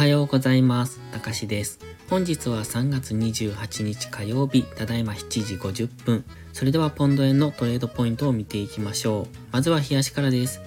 [0.00, 0.98] はようございます。
[1.12, 1.78] たかしです。
[2.08, 6.24] 本日は3月28日火曜日、ただいま7時50分。
[6.54, 9.36] それではポンド円のトレードポイントを見ていきましょう。
[9.52, 10.62] まずは冷やしからです。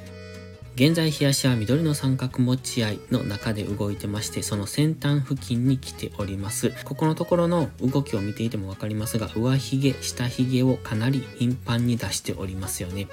[0.76, 6.74] 現在冷やしは緑の三角持ち合いの中で動いてまして、その先端付近に来ております。
[6.84, 13.08] ここのところの動きを見ていてもわかりますが、上髭、下髭をかなり頻繁に出しておりますよね。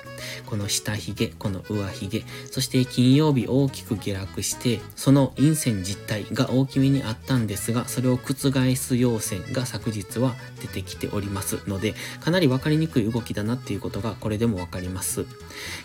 [0.46, 15.26] この下髭、この上髭、そして金曜日大きく下落して、その陰線実体が大きめにあったんですが、それを覆す陽線が昨日は出てきておりますので、かなりわかりにくい動きだなっていうことがこれでもわかります。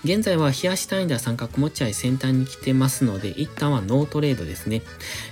[0.05, 4.82] 現在は冷やし単位では三角持ち合い先端に来てますので、一旦はノートレードですね。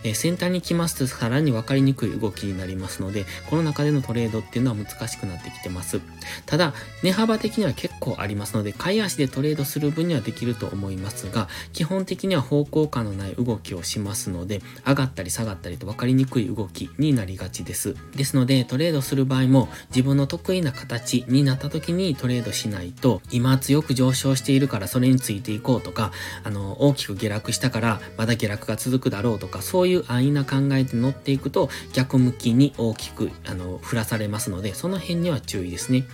[0.04, 6.00] えー先端に来ますとさらに分かりにくい動きになりますので、この中でのトレードっていうのは難しくなってきてます。
[6.46, 17.96] ただ、値幅的には結構ありますので、買い足でトレードする分にはできると思いますが、基本的には方向感のない動きをしますので、上がったり下がったりと分かりにくい動きになりがちです。
[18.16, 26.12] ですので、トレードする場合も、自分の得意な形になった時にトレードしないと、今強く上昇しているからそれについていこうとか、
[26.44, 36.06] あの、大きく下落したからまだ下落が続くだろうとか、そういう安易な考えで乗っていくと、逆向きに大きく、あの、振らされますので、その辺には注意ですね。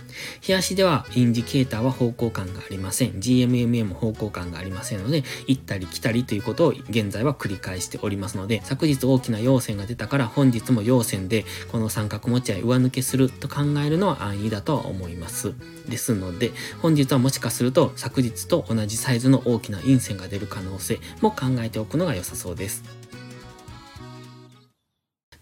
[0.46, 3.12] 冷やしではインジケーターは方向感がありません。
[3.12, 15.54] GMMA も方向感がありませんので、行ったり来たりということを現在は繰り返しておりますので、昨日大きな陽線が出たから本日も陽線でこの三角持ち合い上抜けすると考えるのは安易だとは思います。
[15.88, 22.99] ですので、本日はもしかすると昨日と同じサイズの大きな陰線が出る可能性も考えておくのが良さそうです。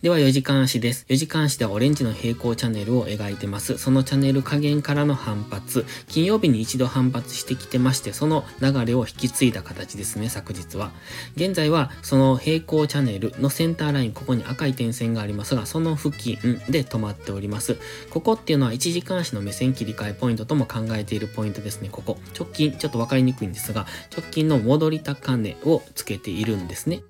[0.00, 1.06] では4時間足です。
[1.08, 3.78] 4時間足ではオレンジの平行チャンネルを描いてます。
[3.78, 10.92] そのチャンネル加減からの反発、金曜日に一度反発してきてまして、その流れを引き継いだ形ですね、昨日は。
[11.34, 16.36] 現在はその平行チャンネルのセンターライン、ここに赤い点線がありますが、その付近
[16.70, 17.76] で止まっております。
[18.10, 22.18] ここっていうのは1時間足の目線切り替えポイントとも考えているポイントですね、ここ。
[22.38, 27.02] 直近、ちょっとわかりにくいんですが、直近の戻り高値をつけているんですね。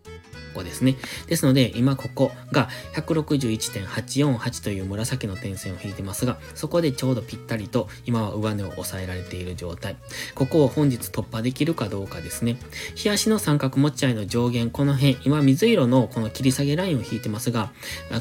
[0.48, 0.96] ここですね。
[1.26, 9.96] ですので、今ここが161.848という紫の点線を引いてますが、そこでちょうどぴったりと今は上値を抑えられている状態。
[10.34, 12.56] ここを本日突破できるかどうかですね。
[12.94, 17.70] 日足の三角持ち合いの上限、この辺、今水色のこの切り下げラインを引いてますが、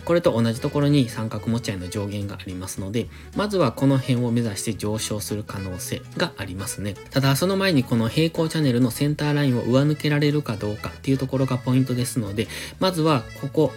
[0.05, 6.95] これと同じところに三角持ち合いの上限がありますので、まずはこの辺を目指して上昇する可能性がありますね。
[7.11, 12.47] ただ、その前にこの平行チャンネルのセンターラインを上抜けられるかどうかっていうところがポイントですので、
[12.79, 13.73] まずはここ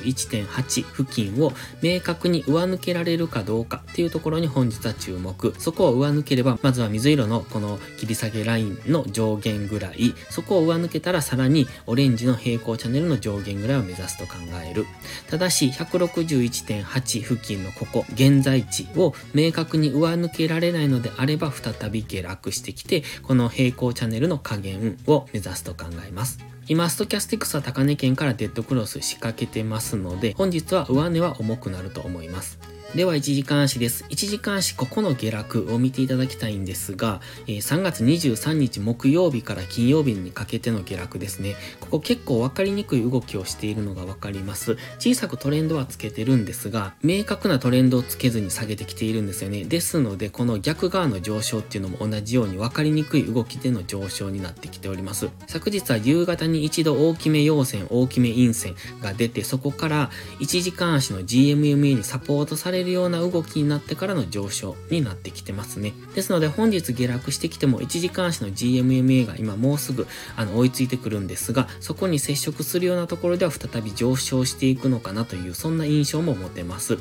[0.00, 5.54] 161.8付近を明確に上抜けられるかどうかっていうところに本日は注目。
[5.58, 14.34] そこを上抜ければ、まずは水色のこの切り下げラインの上限ぐらい、そこを上抜けたらさらにオレンジの平行チャンネルの上限ぐらいを目指すと考
[14.64, 14.86] える。
[15.28, 26.38] ただし、161.8付近のここ、現在地を明確に上抜けられないのであれば、再び下落してきて、この平行チャンネルの下限を目指すと考えます。
[26.66, 32.58] 今、ストキャスティクスは高値圏からデッドクロス仕掛けてますので、本日は上値は重くなると思います。
[32.94, 34.04] では、1時間足です。
[34.08, 41.56] 1時間足、ここの下落を見ていただきたいんですが、え3月23日木曜日から金曜日にかけての下落ですね。
[41.80, 44.76] ここ結構分かりにくい動きをしているのが分かります。
[45.00, 49.64] 小さくトレンドはつけてるんですが、明確なトレンドをつけずに下げてきているんですよね。
[49.64, 55.30] ですので、この逆側の上昇っていうのも同じように分かりにくい動きでの上昇になってきております。
[55.48, 65.94] 昨日は夕方に一度大きめ陽線、大きめ陰線が出て、そこから1時間足の GMMA にサポートされるような動きになってからの上昇になってきてますね。
[66.14, 70.06] ですので本日下落してきても1時間足の GMMA が今もうすぐ
[70.36, 76.98] あの追いついてくるんですが、そこに接触するようなところでは再び上昇していくのかなというそんな印象も持てます。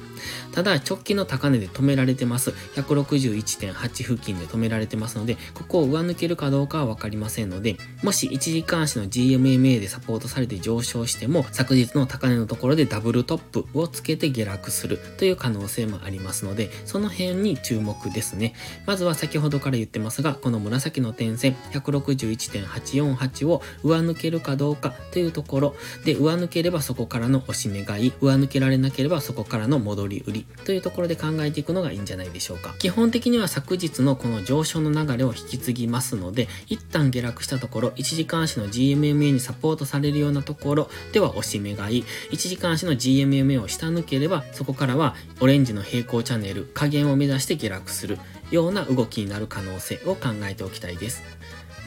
[0.51, 2.51] ただ直近の高値で止められてます。
[2.75, 18.53] 161.8付近で止められてますので、ここを上抜けるかどうかはわかりませんので、もし1時間足の GMMA でサポートされて上昇しても、昨日の高値のところでダブルトップをつけて下落するという可能能性もありますので、その辺に注目ですね。
[18.85, 25.75] まずは先ほどから言ってますが、この紫の点線161.848を上抜けるかどうかというところ
[26.05, 32.75] で、上抜ければそこからの押し目買い、上抜けられなければそこからの戻り売りというところで考えていくのがいいんじゃないでしょうか。
[32.79, 48.17] 基本的には昨日のこの上昇の流れを引き継ぎますので、一旦下落したところ、1時間足の GMMA にサポートされるようなところでは押し目買い、1時間足の GMMA を下抜ければ、そこからはオレレンジの平行チャンネル、下限を目指して下落する
[48.49, 51.21] ような動きになる可能性を考えておきたいです。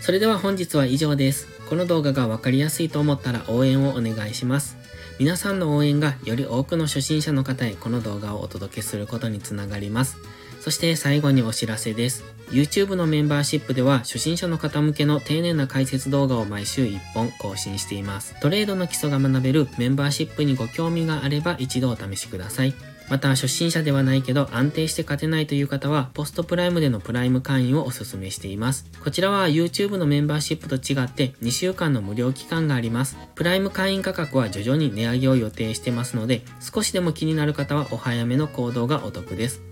[0.00, 1.48] それでは本日は以上です。
[1.68, 4.76] この動画がわかりやすいと思ったら応援をお願いします。
[5.18, 10.16] 皆さんの応援がより多くの初心者の方へこの動画をお届けすることにつながります。
[10.60, 12.22] そして最後にお知らせです。
[12.50, 18.38] YouTube のメンバーシップでは初心者の方向けの丁寧な解説動画を毎週1本更新しています。
[18.40, 22.95] トレードの基礎が学べるメンバーシップにご興味があれば一度お試しください。
[23.08, 28.87] また初心者ではないけど安定して勝てないという方はポストプライムでのプライム会員をお勧めしています。
[29.03, 33.17] こちらは YouTube のメンバーシップと違って2週間の無料期間があります。
[33.35, 39.62] プライム会員価格は徐々に値上げを予定してますので少しでも気になる方はお早めの行動がお得です。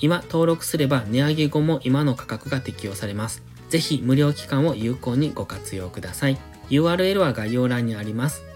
[0.00, 3.42] 今登録すれば値上げ後も今の価格が適用されます。
[3.68, 6.38] ぜひ無料期間を有効にご活用ください。
[6.70, 8.49] URL は概要欄にあります。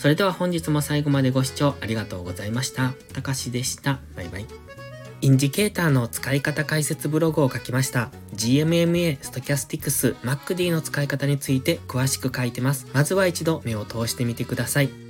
[0.00, 2.94] それでは本日も最後までご視聴ありがとうございました。
[3.12, 3.98] たかしでした。
[4.16, 4.46] バイバイ。
[5.20, 8.08] インジケーターの使い方解説ブログを書きました。
[8.34, 12.86] GMMA、ストキャスティクス、MacD の使い方について詳しく書いてます。
[12.94, 15.09] まずは一度目を通してみてください。